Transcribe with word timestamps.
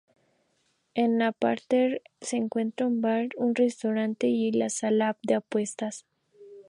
En 0.95 1.21
el 1.21 1.31
parterre 1.33 2.01
se 2.21 2.35
encuentran 2.37 2.91
un 2.93 3.01
bar, 3.01 3.27
un 3.37 3.53
restaurante 3.53 4.25
y 4.29 4.51
la 4.51 4.71
sala 4.71 5.15
de 5.21 5.35
apuestas. 5.35 6.07